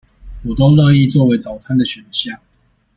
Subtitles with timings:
[0.41, 2.39] 我都樂意作為早餐的選項